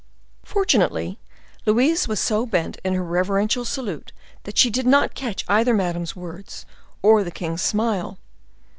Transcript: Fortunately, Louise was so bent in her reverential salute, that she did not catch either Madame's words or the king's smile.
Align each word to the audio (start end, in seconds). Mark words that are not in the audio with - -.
Fortunately, 0.43 1.19
Louise 1.67 2.07
was 2.07 2.19
so 2.19 2.43
bent 2.47 2.77
in 2.83 2.95
her 2.95 3.03
reverential 3.03 3.63
salute, 3.63 4.11
that 4.45 4.57
she 4.57 4.71
did 4.71 4.87
not 4.87 5.13
catch 5.13 5.45
either 5.47 5.75
Madame's 5.75 6.15
words 6.15 6.65
or 7.03 7.23
the 7.23 7.29
king's 7.29 7.61
smile. 7.61 8.17